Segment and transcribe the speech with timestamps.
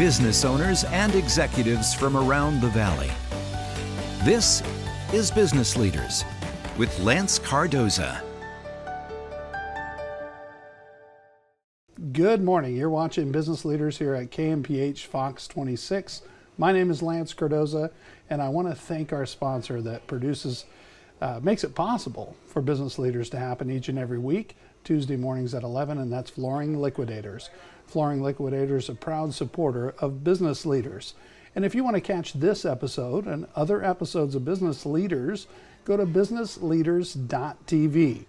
[0.00, 3.10] business owners and executives from around the valley.
[4.24, 4.62] This
[5.12, 6.24] is Business Leaders
[6.78, 8.22] with Lance Cardoza.
[12.12, 12.74] Good morning.
[12.74, 16.22] You're watching Business Leaders here at KMPH Fox 26.
[16.56, 17.90] My name is Lance Cardoza,
[18.30, 20.64] and I want to thank our sponsor that produces,
[21.20, 25.52] uh, makes it possible for business leaders to happen each and every week, Tuesday mornings
[25.52, 27.50] at 11, and that's Flooring Liquidators.
[27.90, 31.14] Flooring Liquidators, a proud supporter of business leaders.
[31.56, 35.48] And if you want to catch this episode and other episodes of Business Leaders,
[35.84, 38.24] go to businessleaders.tv.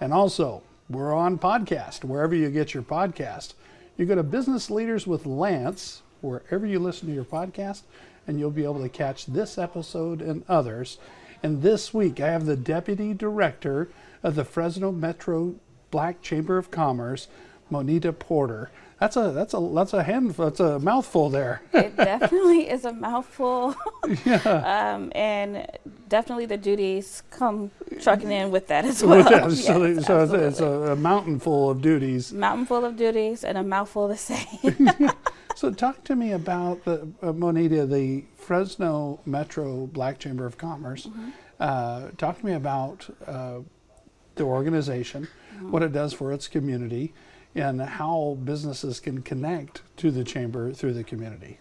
[0.00, 3.54] And also, we're on podcast, wherever you get your podcast.
[3.96, 7.82] You go to Business Leaders with Lance, wherever you listen to your podcast,
[8.26, 10.98] and you'll be able to catch this episode and others.
[11.44, 13.90] And this week, I have the Deputy Director
[14.24, 15.54] of the Fresno Metro
[15.92, 17.28] Black Chamber of Commerce,
[17.70, 18.72] Monita Porter.
[19.04, 20.46] That's a that's a that's a handful.
[20.46, 21.60] That's a mouthful there.
[21.74, 23.76] it definitely is a mouthful.
[24.24, 24.94] yeah.
[24.94, 25.66] Um, and
[26.08, 29.30] definitely the duties come trucking in with that as well.
[29.30, 32.32] yes, so, so it's, it's a, a, mountain full of duties.
[32.32, 34.46] Mountain full of duties and a mouthful to say.
[35.54, 41.04] so talk to me about the uh, Monita, the Fresno Metro Black Chamber of Commerce.
[41.04, 41.28] Mm-hmm.
[41.60, 43.58] Uh, talk to me about uh,
[44.36, 45.72] the organization, mm-hmm.
[45.72, 47.12] what it does for its community
[47.54, 51.58] and how businesses can connect to the chamber through the community.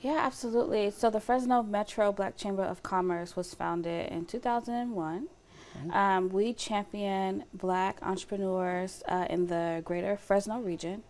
[0.00, 0.90] Yeah, absolutely.
[0.90, 5.28] So the Fresno Metro Black Chamber of Commerce was founded in 2001.
[5.76, 5.96] Okay.
[5.96, 11.02] Um, we champion black entrepreneurs uh, in the greater Fresno region.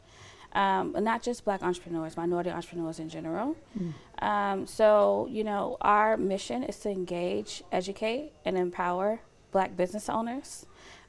[0.52, 3.54] Um, not just black entrepreneurs, minority entrepreneurs in general.
[3.78, 3.92] Mm.
[4.24, 9.20] Um, so, you know, our mission is to engage, educate, and empower
[9.52, 10.66] black business owners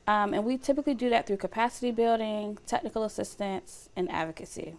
[0.09, 4.73] um, and we typically do that through capacity building, technical assistance, and advocacy.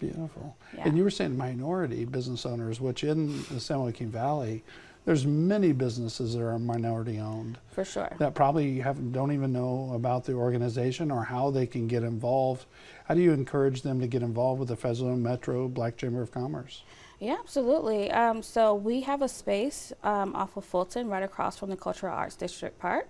[0.00, 0.56] Beautiful.
[0.76, 0.82] Yeah.
[0.86, 4.64] And you were saying minority business owners, which in the San Joaquin Valley,
[5.04, 7.58] there's many businesses that are minority owned.
[7.70, 8.12] For sure.
[8.18, 12.66] That probably have, don't even know about the organization or how they can get involved.
[13.04, 16.32] How do you encourage them to get involved with the Fresno Metro Black Chamber of
[16.32, 16.82] Commerce?
[17.20, 18.10] Yeah, absolutely.
[18.10, 22.12] Um, so we have a space um, off of Fulton, right across from the Cultural
[22.12, 23.08] Arts District Park.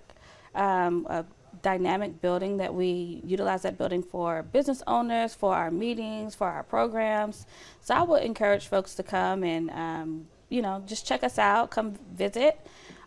[0.55, 1.25] Um, a
[1.61, 6.63] dynamic building that we utilize that building for business owners, for our meetings, for our
[6.63, 7.47] programs.
[7.81, 11.71] So I would encourage folks to come and, um, you know, just check us out,
[11.71, 12.59] come visit.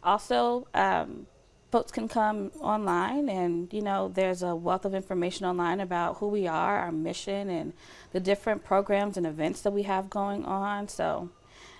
[0.03, 1.27] Also, um,
[1.71, 6.27] folks can come online and, you know, there's a wealth of information online about who
[6.27, 7.73] we are, our mission, and
[8.13, 10.87] the different programs and events that we have going on.
[10.87, 11.29] So,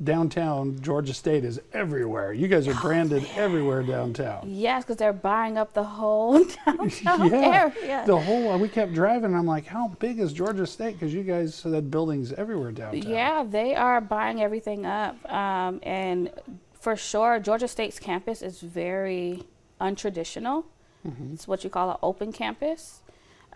[0.02, 2.32] downtown Georgia State is everywhere.
[2.32, 4.42] You guys are oh, branded oh, everywhere downtown.
[4.46, 8.04] Yes, because they're buying up the whole downtown yeah, area.
[8.06, 8.52] The whole.
[8.52, 9.26] Uh, we kept driving.
[9.26, 10.98] and I'm like, how big is Georgia State?
[10.98, 13.10] Because you guys had buildings everywhere downtown.
[13.10, 16.30] Yeah, they are buying everything up, um, and
[16.78, 19.44] for sure, Georgia State's campus is very
[19.80, 20.64] untraditional.
[21.06, 21.34] Mm-hmm.
[21.34, 23.02] It's what you call an open campus.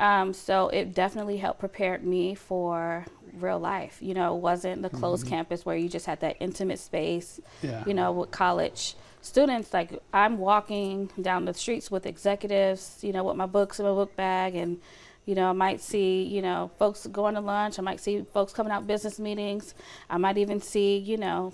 [0.01, 3.99] Um, so it definitely helped prepare me for real life.
[4.01, 5.35] You know, it wasn't the closed mm-hmm.
[5.35, 7.39] campus where you just had that intimate space.
[7.63, 7.85] Yeah.
[7.87, 13.25] You know, with college students, like I'm walking down the streets with executives, you know,
[13.25, 14.81] with my books in my book bag and
[15.27, 17.79] you know, I might see, you know, folks going to lunch.
[17.79, 19.75] I might see folks coming out business meetings.
[20.09, 21.53] I might even see, you know,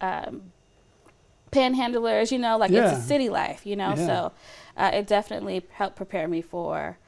[0.00, 0.52] um,
[1.52, 2.90] panhandlers, you know, like yeah.
[2.90, 3.94] it's a city life, you know.
[3.96, 4.06] Yeah.
[4.06, 4.32] So
[4.76, 6.98] uh, it definitely helped prepare me for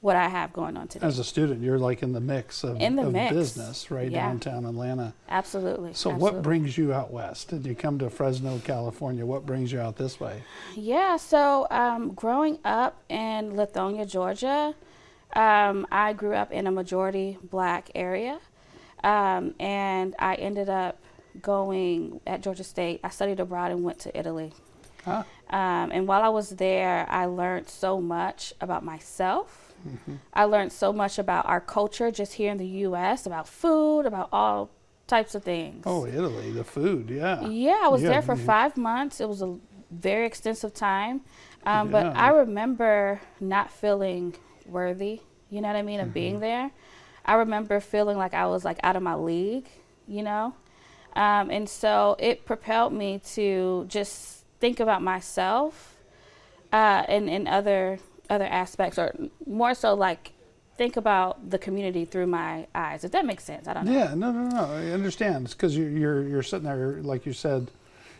[0.00, 1.06] what I have going on today.
[1.06, 3.32] As a student, you're like in the mix of, in the of mix.
[3.32, 4.10] business, right?
[4.10, 4.28] Yeah.
[4.28, 5.14] Downtown Atlanta.
[5.28, 5.94] Absolutely.
[5.94, 6.22] So, Absolutely.
[6.22, 7.48] what brings you out west?
[7.48, 9.24] Did you come to Fresno, California?
[9.24, 10.42] What brings you out this way?
[10.74, 14.74] Yeah, so um, growing up in Lithonia, Georgia,
[15.34, 18.38] um, I grew up in a majority black area.
[19.02, 20.98] Um, and I ended up
[21.40, 23.00] going at Georgia State.
[23.04, 24.52] I studied abroad and went to Italy.
[25.04, 25.22] Huh.
[25.50, 29.65] Um, and while I was there, I learned so much about myself
[30.32, 34.28] I learned so much about our culture just here in the U.S., about food, about
[34.32, 34.70] all
[35.06, 35.84] types of things.
[35.86, 37.40] Oh, Italy, the food, yeah.
[37.42, 39.20] Yeah, I was Yeah, there for you- five months.
[39.20, 39.58] It was a
[39.90, 41.20] very extensive time.
[41.64, 44.34] Um, But I remember not feeling
[44.66, 46.12] worthy, you know what I mean, of Mm-hmm.
[46.14, 46.70] being there.
[47.24, 49.68] I remember feeling like I was like out of my league,
[50.06, 50.54] you know?
[51.14, 55.96] Um, and so it propelled me to just think about myself
[56.72, 57.98] uh, and, and other
[58.30, 59.14] other aspects, or
[59.46, 60.32] more so like
[60.76, 63.02] think about the community through my eyes.
[63.04, 63.92] If that makes sense, I don't know.
[63.92, 64.64] Yeah, no, no, no.
[64.74, 65.46] I understand.
[65.46, 67.70] It's because you're, you're you're sitting there, like you said,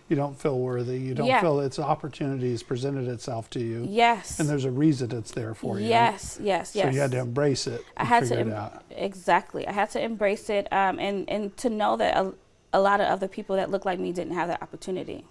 [0.08, 0.98] you don't feel worthy.
[0.98, 1.40] You don't Yeah.
[1.40, 4.38] feel its opportunities presented itself to you, Yes.
[4.40, 5.86] and there's a reason it's there for you.
[5.88, 6.86] Yes, yes, yes.
[6.86, 7.82] So you had to embrace it.
[7.96, 8.54] I had to em-
[8.90, 9.66] exactly.
[9.68, 12.32] I had to embrace it, um, and and to know that a,
[12.72, 15.24] a lot of other people that look like me didn't have that opportunity.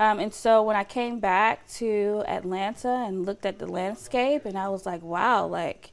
[0.00, 4.56] Um, and so when I came back to Atlanta and looked at the landscape, and
[4.56, 5.92] I was like, wow, like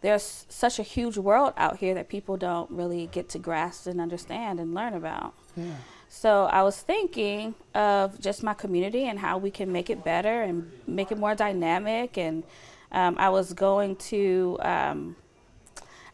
[0.00, 4.00] there's such a huge world out here that people don't really get to grasp and
[4.00, 5.32] understand and learn about.
[5.56, 5.76] Yeah.
[6.08, 10.42] So I was thinking of just my community and how we can make it better
[10.42, 12.18] and make it more dynamic.
[12.18, 12.42] And
[12.90, 15.16] um, I was going to um,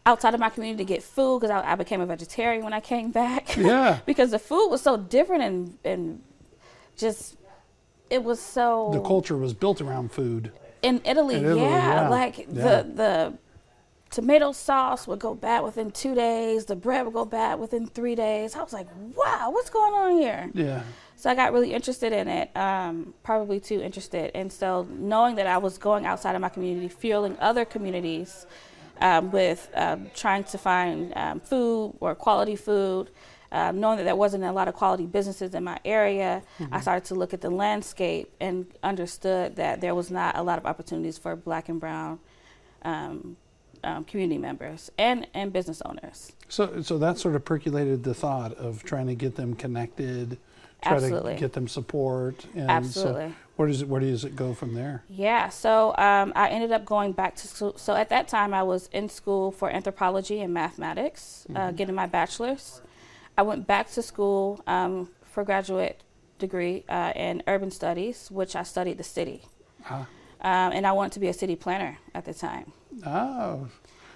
[0.05, 2.79] outside of my community to get food because I, I became a vegetarian when I
[2.79, 3.57] came back.
[3.57, 4.01] Yeah.
[4.05, 6.21] because the food was so different and and
[6.97, 7.35] just
[8.09, 10.51] it was so The culture was built around food.
[10.81, 12.09] in Italy, In Italy, yeah, yeah.
[12.09, 12.45] like Yeah.
[12.51, 13.33] the the
[14.11, 16.65] tomato sauce would go bad within two days.
[16.65, 18.55] The bread would go bad within three days.
[18.55, 20.51] I was like, wow, what's going on here?
[20.53, 20.83] Yeah.
[21.15, 24.29] So I got really interested in it, um, probably too interested.
[24.35, 28.45] And so knowing that I was going outside of my community, fueling other communities
[29.01, 33.09] um, with um, trying to find um, food or quality food,
[33.53, 36.41] um, knowing that there wasn't a lot of quality businesses in my area,
[36.71, 40.57] I started to look at the landscape and understood that there was not a lot
[40.57, 42.19] of opportunities for black and brown
[42.81, 43.37] um,
[43.83, 46.33] um, community members and, and business owners.
[46.49, 50.37] So, so that sort of percolated the thought of trying to get them connected,
[50.81, 51.35] try Absolutely.
[51.35, 52.45] to get them support.
[52.55, 53.27] And Absolutely.
[53.29, 55.03] So where does it where does it go from there?
[55.09, 57.77] Yeah, so um, I ended up going back to school.
[57.77, 62.07] So at that time, I was in school for anthropology and mathematics, uh, getting my
[62.07, 62.81] bachelor's.
[63.37, 66.01] I went back to school um, for graduate
[66.39, 69.43] degree uh, in urban studies, which I studied the city.
[69.89, 70.07] Ah.
[70.41, 72.73] Um, and I wanted to be a city planner at the time.
[73.05, 73.67] Oh,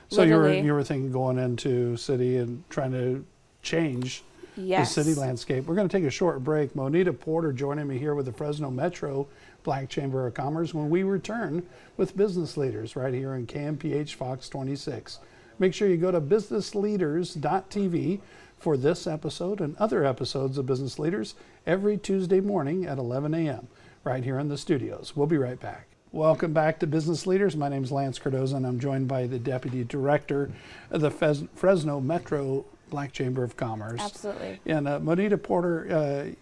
[0.09, 3.25] so you were you were thinking going into city and trying to
[3.61, 4.23] change
[4.55, 4.95] Yes.
[4.95, 5.65] the city landscape.
[5.65, 6.73] We're going to take a short break.
[6.73, 9.27] Monita Porter joining me here with the Fresno Metro
[9.63, 11.63] Black Chamber of Commerce when we return
[11.95, 15.19] with business leaders right here on KMPH Fox 26.
[15.59, 18.19] Make sure you go to businessleaders.tv
[18.59, 23.67] for this episode and other episodes of Business Leaders every Tuesday morning at 11 a.m.
[24.03, 25.13] right here in the studios.
[25.15, 25.87] We'll be right back.
[26.11, 27.55] Welcome back to Business Leaders.
[27.55, 30.49] My name is Lance Cardoza, and I'm joined by the Deputy Director
[30.89, 33.99] of the Fresno Metro Black Chamber of Commerce.
[34.01, 34.59] Absolutely.
[34.65, 36.33] And uh, Monita Porter, uh,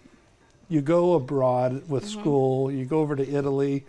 [0.69, 2.19] you go abroad with Mm-hmm.
[2.19, 3.85] school, you go over to Italy,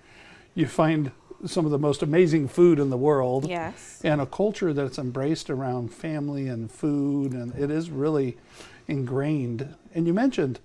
[0.55, 1.13] you find
[1.47, 4.01] some of the most amazing food in the world, Yes.
[4.05, 8.37] and a culture that's embraced around family and food, and it is really
[8.89, 9.75] ingrained.
[9.95, 10.61] And you mentioned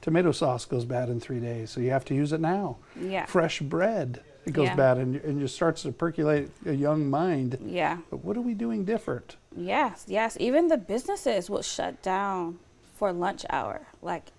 [0.00, 2.76] tomato sauce goes bad in three days, so you have to use it now.
[3.00, 3.26] Yeah.
[3.26, 4.76] Fresh bread, it goes Yeah.
[4.76, 7.58] bad, and, and it starts to percolate a young mind.
[7.64, 7.98] Yeah.
[8.10, 9.36] But what are we doing different?
[9.56, 10.36] Yes, yes.
[10.40, 12.58] Even the businesses will shut down
[12.94, 13.82] for lunch hour.
[14.02, 14.32] Like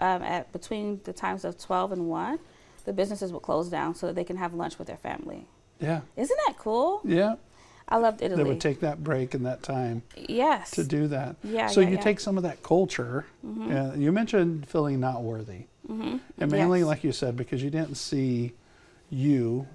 [0.00, 2.38] um, at between the times of twelve and one,
[2.88, 5.46] the businesses would close down so that they can have lunch with their family.
[5.78, 7.02] Yeah, Isn't that cool?
[7.04, 7.34] yeah.
[7.86, 8.42] I loved Italy.
[8.42, 10.02] They would take that break and that time.
[10.16, 10.70] yes.
[10.72, 11.36] to do that.
[11.44, 12.00] Yeah, So yeah, you yeah.
[12.02, 13.26] take some of that culture.
[13.46, 16.16] Uh, you mentioned feeling not worthy, mm-hmm.
[16.38, 16.86] and mainly, Yes.
[16.88, 18.52] like you said, because you didn't see
[19.10, 19.66] you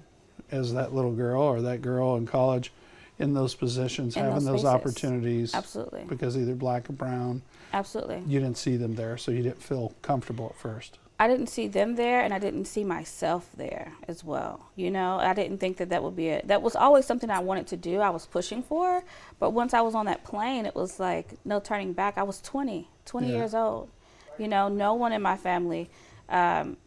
[0.50, 2.72] as that little girl or that girl in college
[3.18, 5.54] in those positions, In having those those, opportunities.
[5.54, 6.04] Absolutely.
[6.08, 7.42] Because either black or brown,
[7.72, 8.22] Absolutely.
[8.26, 10.98] you didn't see them there, so you didn't feel comfortable at first.
[11.18, 14.66] I didn't see them there, and I didn't see myself there as well.
[14.74, 16.48] You know, I didn't think that that would be it.
[16.48, 18.00] That was always something I wanted to do.
[18.00, 19.04] I was pushing for,
[19.38, 22.18] but once I was on that plane, it was like no turning back.
[22.18, 23.36] I was 20, 20 Yeah.
[23.36, 23.90] years old.
[24.38, 25.88] You know, no one in my family.
[26.28, 26.78] Um,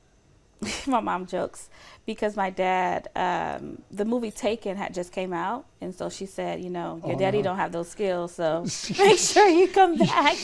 [0.88, 1.69] my mom jokes
[2.05, 6.62] because my dad, um, the movie Taken had just came out, and so she said,
[6.62, 7.43] you know, your Oh, daddy no.
[7.43, 8.65] don't have those skills, so
[8.98, 10.36] make sure you come back.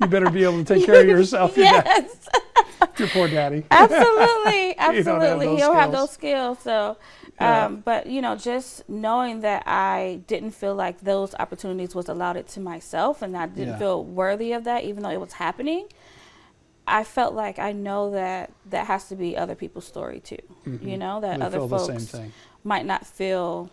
[0.00, 2.28] You better be able to take care of yourself, yes.
[2.98, 3.64] your poor daddy.
[3.70, 6.00] absolutely have absolutely those he'll have skills.
[6.00, 6.96] those skills so
[7.40, 7.66] Yeah.
[7.66, 12.36] um, but you know just knowing that i didn't feel like those opportunities was allowed
[12.36, 13.78] it to myself and i didn't Yeah.
[13.78, 15.86] feel worthy of that even though it was happening
[16.88, 20.38] i felt like i know that that has to be other people's story too
[20.82, 21.50] you know that Mm-hmm.
[21.50, 22.14] They other folks
[22.64, 23.70] might not feel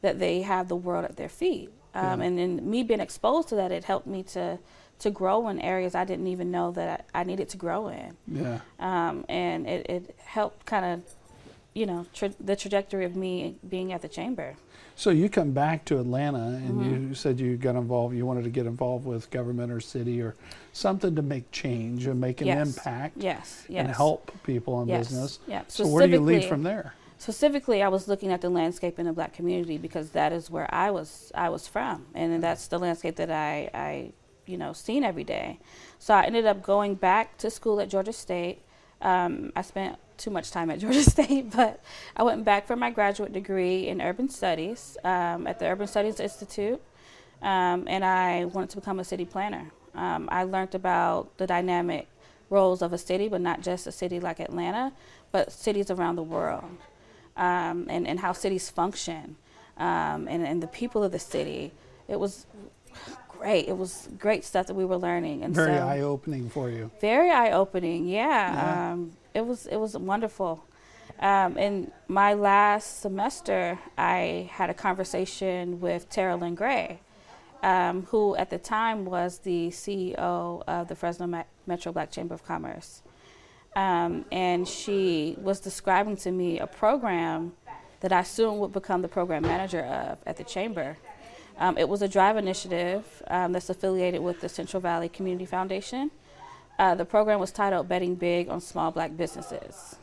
[0.00, 1.70] that they have the world at their feet.
[1.94, 2.26] Um, Yeah.
[2.26, 4.58] And then me being exposed to that, it helped me to
[5.02, 8.16] to grow in areas I didn't even know that I, I needed to grow in.
[8.28, 8.60] Yeah.
[8.78, 11.02] Um, and it, it helped kind of,
[11.74, 14.54] you know, tra- the trajectory of me being at the chamber.
[14.94, 17.08] So you come back to Atlanta and Mm-hmm.
[17.08, 20.34] you said you got involved, you wanted to get involved with government or city or
[20.72, 22.68] something to make change and make an Yes.
[22.76, 23.84] impact Yes, yes.
[23.86, 25.38] and help people in Yes, business.
[25.48, 25.62] yeah.
[25.68, 26.94] So where do you lead Specifically- from there?
[27.18, 30.68] Specifically, I was looking at the landscape in the black community because that is where
[30.74, 34.12] I was I was from, and that's the landscape that I, I
[34.46, 35.58] you know seen every day.
[35.98, 38.60] So I ended up going back to school at Georgia State.
[39.00, 41.80] Um, I spent too much time at Georgia State, but
[42.16, 46.20] I went back for my graduate degree in urban studies um, at the Urban Studies
[46.20, 46.80] Institute,
[47.42, 49.70] um, and I wanted to become a city planner.
[49.94, 52.08] Um, I learned about the dynamic
[52.50, 54.92] roles of a city, but not just a city like Atlanta,
[55.32, 56.64] but cities around the world
[57.36, 59.36] um, and, and how cities function
[59.78, 61.72] um, and, and the people of the city.
[62.08, 62.46] It was
[63.42, 63.68] great.
[63.68, 65.42] It was great stuff that we were learning.
[65.42, 66.90] And Very so, eye opening for you.
[67.00, 68.06] very eye opening.
[68.06, 68.92] Yeah, Yeah.
[68.92, 70.64] Um, it was it was wonderful.
[71.20, 77.00] Um, in my last semester, I had a conversation with Tara Lynn Gray,
[77.62, 82.34] um, who at the time was the CEO of the Fresno Ma- Metro Black Chamber
[82.34, 83.02] of Commerce.
[83.74, 87.52] Um, and she was describing to me a program
[88.00, 90.96] that I soon would become the program manager of at the chamber.
[91.58, 96.10] Um, it was a drive initiative um, that's affiliated with the Central Valley Community Foundation.
[96.78, 99.96] Uh, the program was titled Betting Big on Small Black Businesses.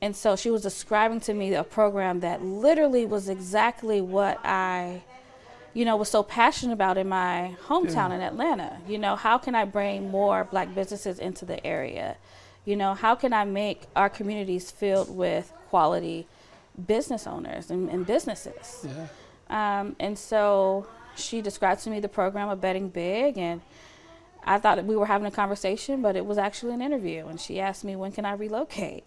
[0.00, 5.02] And so she was describing to me a program that literally was exactly what I,
[5.74, 8.16] you know, was so passionate about in my hometown Yeah.
[8.16, 8.78] in Atlanta.
[8.86, 12.16] You know, how can I bring more black businesses into the area?
[12.64, 16.26] You know, how can I make our communities filled with quality
[16.86, 18.84] business owners and, and businesses?
[18.86, 19.06] Yeah.
[19.50, 20.86] Um, and so
[21.16, 23.60] she described to me the program of Betting Big, and
[24.44, 27.26] I thought that we were having a conversation, but it was actually an interview.
[27.26, 29.04] And she asked me, when can I relocate?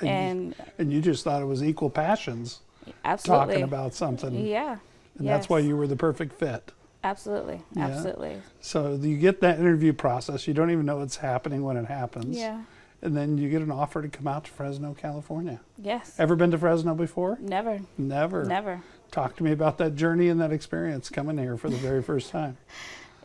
[0.00, 2.60] And, and you, and you just thought it was equal passions
[3.04, 3.46] absolutely.
[3.46, 4.46] talking about something.
[4.46, 4.78] Yeah.
[5.18, 6.72] And that's why you were the perfect fit.
[7.04, 7.62] Absolutely.
[7.74, 7.86] Yeah.
[7.86, 8.42] Absolutely.
[8.60, 10.48] So you get that interview process.
[10.48, 12.36] You don't even know what's happening when it happens.
[12.36, 12.62] Yeah.
[13.02, 15.60] And then you get an offer to come out to Fresno, California.
[15.78, 16.16] Yes.
[16.18, 17.38] Ever been to Fresno before?
[17.40, 17.80] Never.
[17.98, 18.44] Never.
[18.44, 18.82] Never.
[19.10, 22.30] Talk to me about that journey and that experience coming here for the very first
[22.30, 22.56] time.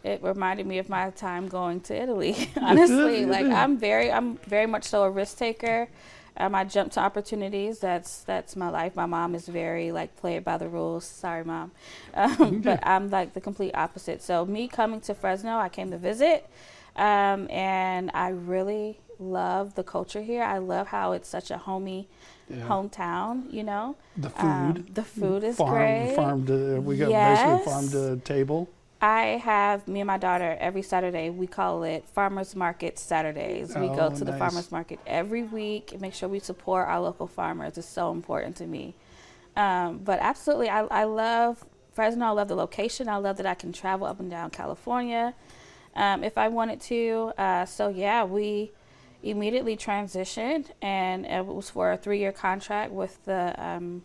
[0.03, 2.49] It reminded me of my time going to Italy.
[2.59, 3.45] Honestly, like.
[3.45, 5.89] I'm very, I'm very much so a risk taker.
[6.37, 7.79] Um, I jump to opportunities.
[7.79, 8.95] That's that's my life.
[8.95, 11.05] My mom is very like play it by the rules.
[11.05, 11.71] Sorry, mom,
[12.15, 14.23] um, but I'm like the complete opposite.
[14.23, 16.49] So me coming to Fresno, I came to visit,
[16.95, 20.41] um, and I really love the culture here.
[20.41, 22.07] I love how it's such a homey
[22.57, 22.67] Yeah.
[22.67, 23.51] hometown.
[23.51, 24.47] You know, The food.
[24.47, 26.15] Um, the food is farm, great.
[26.15, 27.41] Farm to, we got Yes.
[27.43, 28.69] basically farm to table.
[29.03, 31.31] I have me and my daughter every Saturday.
[31.31, 33.75] We call it Farmers Market Saturdays.
[33.75, 36.99] We Oh, go to the farmers market every week and make sure we support our
[37.01, 37.79] local farmers.
[37.79, 38.93] It's so important to me.
[39.55, 42.25] Um, but absolutely, I, I love Fresno.
[42.27, 43.09] I love the location.
[43.09, 45.33] I love that I can travel up and down California
[45.95, 47.33] um, if I wanted to.
[47.39, 48.71] Uh, so yeah, we
[49.23, 54.03] immediately transitioned, and it was for a three-year contract with the um,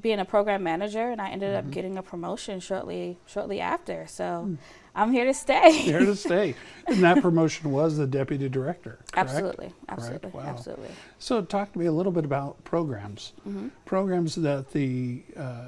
[0.00, 1.68] being a program manager, and I ended Mm-hmm.
[1.68, 4.06] up getting a promotion shortly shortly after.
[4.06, 4.54] So Hmm.
[4.94, 5.72] I'm here to stay.
[5.76, 6.54] Here to stay.
[6.86, 8.98] And that promotion was the deputy director.
[9.12, 9.28] correct?
[9.28, 10.44] absolutely, absolutely, Wow.
[10.46, 10.88] absolutely.
[11.18, 13.34] So talk to me a little bit about programs.
[13.46, 13.68] Mm-hmm.
[13.84, 15.66] Programs that the uh,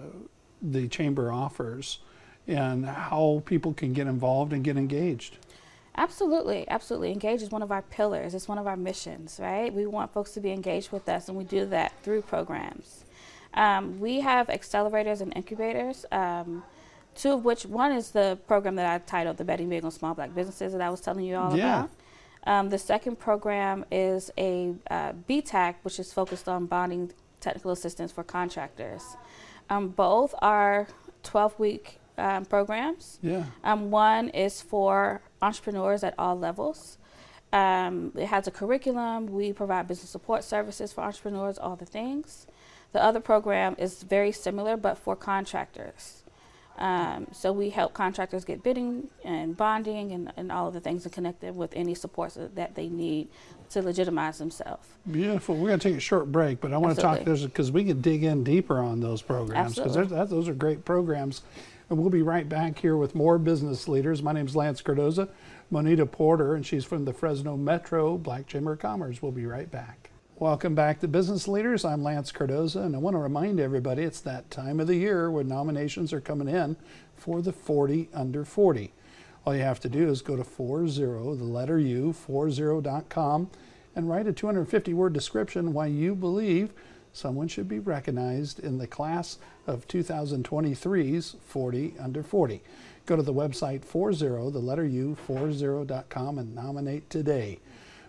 [0.62, 1.98] the chamber offers
[2.46, 5.36] and how people can get involved and get engaged.
[5.96, 7.10] Absolutely, absolutely.
[7.12, 8.34] Engage is one of our pillars.
[8.34, 9.72] It's one of our missions, right?
[9.72, 13.04] We want folks to be engaged with us, and we do that through programs.
[13.54, 16.04] Um, we have accelerators and incubators.
[16.12, 16.62] Um,
[17.16, 20.14] two of which one is the program that I titled the Betting Big on Small
[20.14, 21.78] Black Businesses that I was telling you all Yeah.
[21.80, 21.90] about.
[22.46, 28.12] Um, the second program is a uh, BTAC, which is focused on bonding technical assistance
[28.12, 29.02] for contractors.
[29.68, 30.86] Um, both are
[31.24, 33.18] 12 week um, programs.
[33.22, 33.44] Yeah.
[33.64, 36.98] Um, one is for entrepreneurs at all levels.
[37.52, 39.26] Um, it has a curriculum.
[39.26, 42.46] We provide business support services for entrepreneurs, all the things.
[42.92, 46.22] The other program is very similar, but for contractors.
[46.78, 51.04] Um, so we help contractors get bidding and bonding and, and all of the things
[51.04, 53.28] and connect them with any supports that- they need
[53.70, 54.86] to legitimize themselves.
[55.10, 55.56] Beautiful.
[55.56, 58.00] We're going to take a short break, but I want to talk because we can
[58.00, 59.94] dig in deeper on those programs because
[60.30, 61.42] those are great programs.
[61.90, 64.22] And we'll be right back here with more business leaders.
[64.22, 65.30] My name is Lance Cardoza,
[65.72, 69.22] Monita Porter, and she's from the Fresno Metro Black Chamber of Commerce.
[69.22, 70.10] We'll be right back.
[70.36, 71.86] Welcome back to Business Leaders.
[71.86, 75.30] I'm Lance Cardoza, and I want to remind everybody it's that time of the year
[75.30, 76.76] when nominations are coming in
[77.16, 78.92] for the 40 under 40.
[79.46, 83.50] All you have to do is go to 40, the letter U, 40.com,
[83.96, 86.70] and write a 250 word description why you believe
[87.18, 92.62] someone should be recognized in the class of 2023's 40 under 40.
[93.06, 97.58] Go to the website 40, the letter U, 40.com, and nominate today.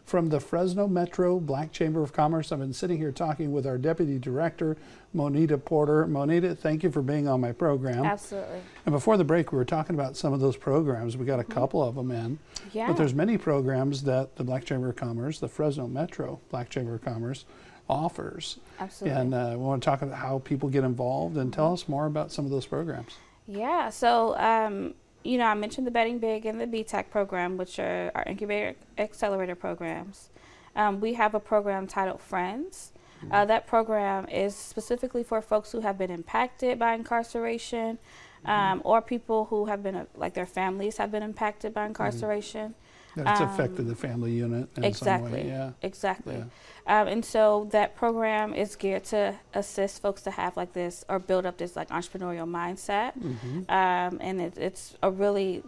[0.10, 3.78] From the Fresno Metro Black Chamber of Commerce, I've been sitting here talking with our
[3.78, 4.76] Deputy Director,
[5.16, 6.08] Monita Porter.
[6.08, 8.04] Monita, thank you for being on my program.
[8.04, 8.60] Absolutely.
[8.88, 11.16] And before the break, we were talking about some of those programs.
[11.16, 11.52] We got a mm-hmm.
[11.54, 12.40] couple of them in.
[12.74, 12.88] Yeah.
[12.88, 16.96] But there's many programs that the Black Chamber of Commerce, the Fresno Metro Black Chamber
[16.96, 17.46] of Commerce,
[17.90, 18.58] offers.
[18.80, 19.20] Absolutely.
[19.20, 22.06] And uh, we want to talk about how people get involved and tell us more
[22.06, 23.16] about some of those programs.
[23.48, 23.90] Yeah.
[23.90, 24.94] So, um,
[25.24, 28.76] you know, I mentioned the Betting Big and the BTAC program, which are our incubator
[28.98, 30.30] accelerator programs.
[30.76, 32.92] Um, we have a program titled Friends.
[33.32, 37.98] Uh, that program is specifically for folks who have been impacted by incarceration
[38.46, 42.76] um, or people who have been, uh, like their families have been impacted by incarceration.
[43.16, 45.32] That's Um, affected the family unit in some Exactly.
[45.32, 45.48] way.
[45.48, 45.72] Yeah.
[45.82, 46.36] Exactly.
[46.36, 47.02] Yeah.
[47.02, 51.20] Um, and so that program is geared to assist folks to have like this or
[51.20, 53.14] build up this like entrepreneurial mindset.
[53.18, 53.70] Mhm.
[53.70, 55.64] Um, and it, it's a really,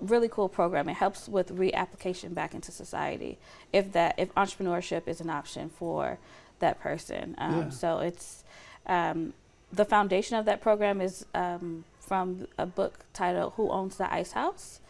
[0.00, 0.88] really cool program.
[0.88, 3.38] It helps with reapplication back into society
[3.72, 6.18] if that if entrepreneurship is an option for
[6.60, 7.34] that person.
[7.38, 7.68] Um, Yeah.
[7.70, 8.44] So it's
[8.86, 9.32] um,
[9.72, 14.32] the foundation of that program is um, from a book titled "Who Owns the Ice
[14.32, 14.80] House."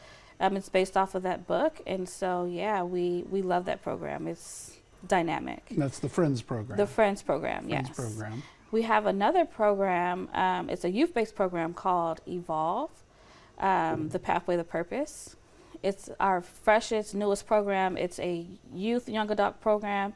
[0.41, 4.27] Um, it's based off of that book, and so yeah, we we love that program.
[4.27, 4.77] It's
[5.07, 5.65] dynamic.
[5.71, 6.77] That's the Friends program.
[6.77, 7.97] The Friends program, Friends yes.
[7.97, 8.43] program.
[8.73, 10.29] We have another program.
[10.35, 12.91] Um, it's a youth-based program called Evolve,
[13.61, 15.37] um, the Pathway to Purpose.
[15.83, 17.97] It's our freshest, newest program.
[17.97, 20.15] It's a youth young adult program.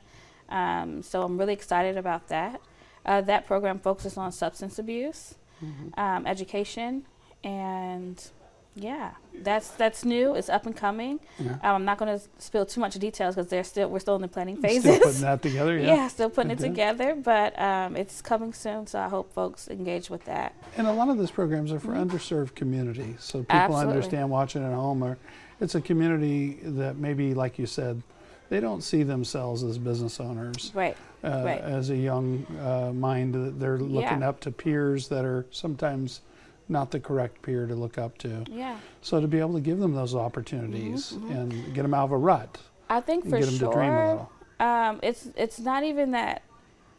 [0.49, 2.61] Um, so I'm really excited about that.
[3.07, 5.97] Uh, that program focuses on substance abuse, Mhm.
[5.99, 7.05] um, education,
[7.45, 8.31] and
[8.75, 9.11] yeah,
[9.43, 10.35] that's that's new.
[10.35, 11.19] It's up and coming.
[11.39, 11.53] Yeah.
[11.53, 14.23] Um, I'm not going to spill too much details because they're still we're still in
[14.23, 14.99] the planning Still phases.
[14.99, 15.77] putting that together.
[15.79, 15.87] yeah.
[15.97, 16.09] Yeah.
[16.09, 16.69] still putting it deal.
[16.69, 18.87] together, but um, it's coming soon.
[18.87, 20.55] So I hope folks engage with that.
[20.77, 22.09] And a lot of those programs are for Mhm.
[22.11, 23.95] underserved communities, so people Absolutely.
[23.95, 25.03] understand watching at home.
[25.03, 25.19] Or
[25.61, 28.03] it's a community that maybe, like you said,
[28.49, 30.71] they don't see themselves as business owners.
[30.75, 30.97] Right.
[31.25, 31.61] Uh, Right.
[31.61, 34.29] As a young uh, mind, they're looking Yeah.
[34.29, 36.21] up to peers that are sometimes
[36.69, 38.45] not the correct peer to look up to.
[38.51, 38.79] Yeah.
[39.01, 42.13] So to be able to give them those opportunities Mhm, and get them out of
[42.13, 42.59] a rut
[42.91, 43.73] I think for get them sure.
[43.73, 44.31] to dream a little.
[44.61, 46.43] um, it's it's not even that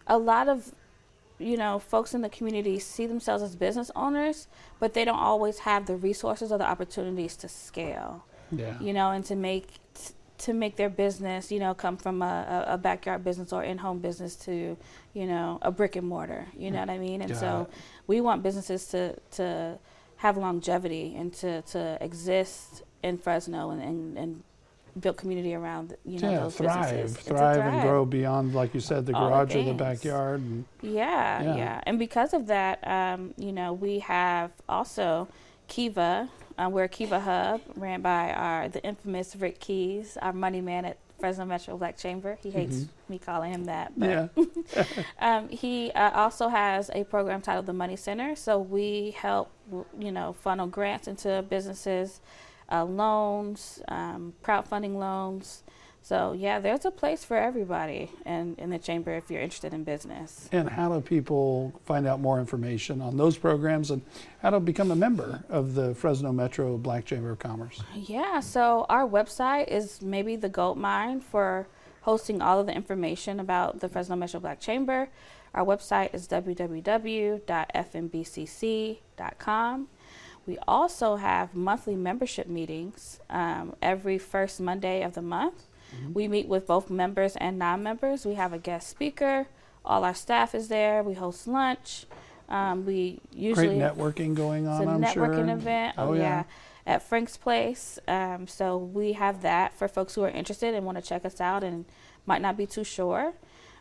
[0.08, 0.74] a lot of
[1.40, 4.48] you know folks in the community see themselves as business owners
[4.80, 8.78] but they don't always have the resources or the opportunities to scale Yeah.
[8.82, 9.68] you know and to make
[10.40, 14.36] to make their business you know come from a, a backyard business or in-home business
[14.38, 14.78] to
[15.14, 17.68] you know a brick and mortar you know what i mean and Got so.
[18.10, 19.78] We want businesses to to
[20.18, 24.44] have longevity and to to exist in fresno and and, and
[25.00, 28.74] build community around you know yeah, those thrive, businesses to thrive, and grow beyond, like
[28.74, 30.42] you said, the All the garage or the backyard.
[30.42, 31.56] And Yeah, Yeah.
[31.56, 35.28] yeah, And because of that, um, you know, we have also
[35.68, 36.30] Kiva.
[36.58, 40.84] Uh, we're a Kiva Hub ran by our the infamous Rick Keys, our money man
[40.84, 42.38] at Fresno Metro Black Chamber.
[42.42, 42.88] He hates Mhm.
[43.10, 43.92] me calling him that.
[43.98, 44.28] But, yeah,
[45.20, 48.36] Um, he uh, also has a program titled the Money Center.
[48.36, 49.52] So we help,
[50.00, 52.22] you know, funnel grants into businesses,
[52.72, 55.64] uh, loans, um, crowdfunding loans.
[56.10, 59.84] So yeah, there's a place for everybody in, in the chamber if you're interested in
[59.84, 60.50] business.
[60.52, 64.02] and how do people find out more information on those programs and
[64.42, 67.84] how to become a member of the Fresno Metro Black Chamber of Commerce?
[67.94, 71.68] Yeah, so our website is maybe the gold mine for
[72.02, 75.10] hosting all of the information about the Fresno Metro Black Chamber.
[75.54, 77.48] Our website is www.fmbcc.com.
[80.48, 85.68] We also have monthly membership meetings um, every first Monday of the month.
[86.14, 88.26] We meet with both members and non members.
[88.26, 89.48] We have a guest speaker.
[89.86, 91.02] All our staff is there.
[91.04, 92.06] We host lunch.
[92.50, 95.56] Um, we usually Great networking going it's on, a I'm networking sure.
[95.58, 95.96] event.
[95.98, 96.22] Oh, Oh, yeah.
[96.22, 96.44] yeah.
[96.88, 98.00] At Frank's Place.
[98.08, 101.40] Um, so we have that for folks who are interested and want to check us
[101.40, 101.86] out and
[102.26, 103.34] might not be too sure.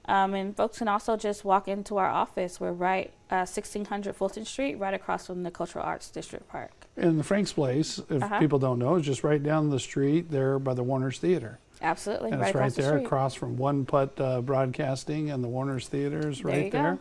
[0.04, 2.60] Um, and folks can also just walk into our office.
[2.60, 6.86] We're right uh, 1600 Fulton Street, right across from the Cultural Arts District Park.
[6.96, 8.38] And the Frank's Place, if Uh-huh.
[8.38, 11.58] people don't know, is just right down the street there by the Warnors Theater.
[11.80, 15.42] Absolutely, And right it's right across the there across from One Putt uh, Broadcasting and
[15.44, 16.98] the Warnors Theaters There right there.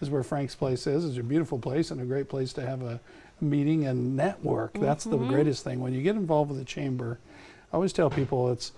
[0.00, 1.04] Is where Frank's Place is.
[1.04, 2.98] It's a beautiful place and a great place to have a
[3.40, 4.72] meeting and network.
[4.74, 5.28] That's the Mhm.
[5.28, 5.78] greatest thing.
[5.80, 7.18] When you get involved with the chamber,
[7.72, 8.72] I always tell people it's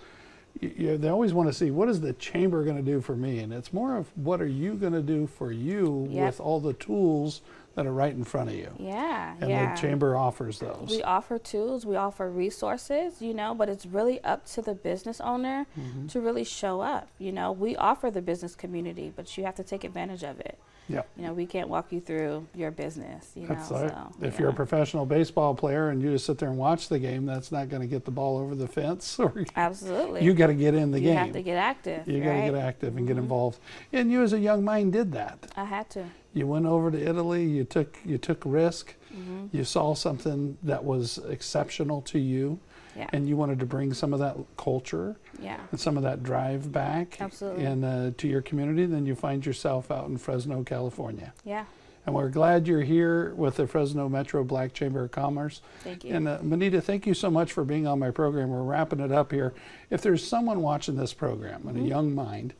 [0.60, 3.40] you, they always want to see what is the chamber going to do for me,
[3.40, 6.26] and it's more of what are you going to do for you Yep.
[6.26, 7.40] with all the tools
[7.74, 8.70] that are right in front of you.
[8.78, 9.74] Yeah, And yeah.
[9.74, 10.88] the chamber offers those.
[10.90, 15.20] We offer tools, we offer resources, you know, but it's really up to the business
[15.20, 16.06] owner Mm-hmm.
[16.08, 17.08] to really show up.
[17.18, 20.58] You know, we offer the business community, but you have to take advantage of it.
[20.88, 21.02] Yeah.
[21.16, 23.82] You know, we can't walk you through your business, you That's know.
[23.82, 23.90] right.
[23.90, 24.40] So, if yeah.
[24.40, 27.50] you're a professional baseball player and you just sit there and watch the game, that's
[27.50, 29.18] not going to get the ball over the fence.
[29.24, 30.22] Or Absolutely.
[30.22, 31.14] you got to get in the you game.
[31.14, 32.06] You have to get active.
[32.06, 33.58] you got to get active and get involved.
[33.92, 35.38] And you, as a young mind, did that.
[35.56, 36.04] I had to.
[36.34, 37.44] You went over to Italy.
[37.44, 38.94] You took you took risk.
[39.14, 39.56] Mm-hmm.
[39.56, 42.58] You saw something that was exceptional to you,
[42.96, 43.08] Yeah.
[43.12, 45.58] and you wanted to bring some of that culture yeah.
[45.70, 47.64] and some of that drive back Absolutely.
[47.64, 48.86] and uh, to your community.
[48.86, 51.32] Then you find yourself out in Fresno, California.
[51.44, 51.64] Yeah.
[52.06, 55.62] And we're glad you're here with the Fresno Metro Black Chamber of Commerce.
[55.80, 56.14] Thank you.
[56.14, 58.50] And uh, Monita, thank you so much for being on my program.
[58.50, 59.54] We're wrapping it up here.
[59.88, 61.68] If there's someone watching this program Mm-hmm.
[61.70, 62.52] and a young mind,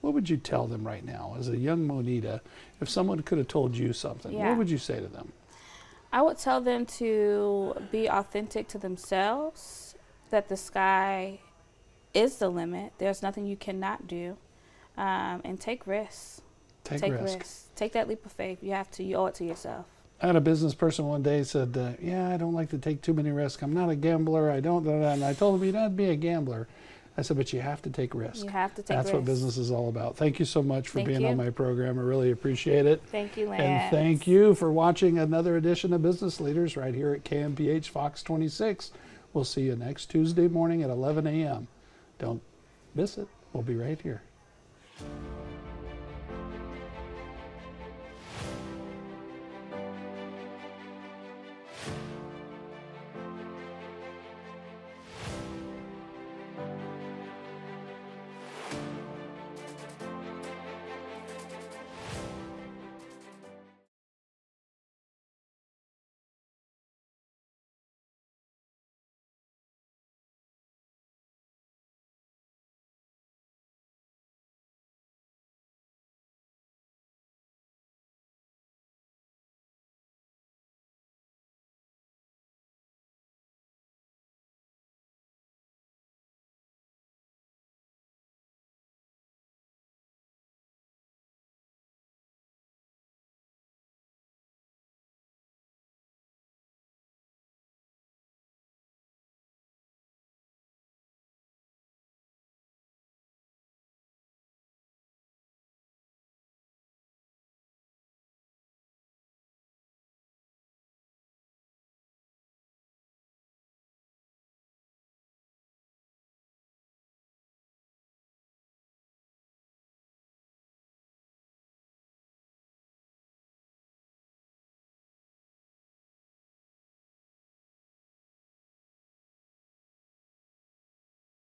[0.00, 2.40] what would you tell them right now as a young Monita?
[2.80, 4.50] If someone could have told you something, Yeah.
[4.50, 5.32] what would you say to them?
[6.14, 9.96] I would tell them to be authentic to themselves,
[10.30, 11.40] that the sky
[12.14, 12.92] is the limit.
[12.98, 14.36] There's nothing you cannot do.
[14.96, 16.40] Um, and take risks.
[16.84, 17.38] Take, take risk.
[17.38, 17.64] risks.
[17.74, 18.62] Take that leap of faith.
[18.62, 19.02] You have to.
[19.02, 19.86] You owe it to yourself.
[20.22, 23.02] I had a business person one day said, uh, "Yeah, I don't like to take
[23.02, 23.60] too many risks.
[23.64, 24.52] I'm not a gambler.
[24.52, 26.16] I don't." da, da, da." And I told him, "You don't have to be a
[26.16, 26.68] gambler."
[27.16, 28.42] I said, "But you have to take risks.
[28.42, 28.88] You have to take risks.
[28.88, 29.14] That's risks.
[29.14, 31.98] what business is all about." Thank you so much for Thank being on my program.
[31.98, 33.02] I really appreciate it.
[33.10, 33.62] Thank you, Lance.
[33.62, 38.22] And thank you for watching another edition of Business Leaders right here at KMPH Fox
[38.22, 38.90] 26.
[39.32, 41.68] We'll see you next Tuesday morning at 11 a.m.
[42.18, 42.42] Don't
[42.94, 43.28] miss it.
[43.52, 44.22] We'll be right here.